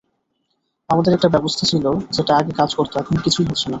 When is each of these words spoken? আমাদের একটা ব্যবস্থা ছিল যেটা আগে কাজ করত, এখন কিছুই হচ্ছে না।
আমাদের 0.89 1.11
একটা 1.13 1.29
ব্যবস্থা 1.29 1.63
ছিল 1.65 1.85
যেটা 2.11 2.33
আগে 2.35 2.51
কাজ 2.51 2.69
করত, 2.75 2.93
এখন 2.97 3.15
কিছুই 3.25 3.45
হচ্ছে 3.45 3.65
না। 3.65 3.69